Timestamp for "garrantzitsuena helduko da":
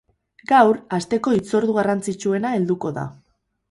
1.79-3.11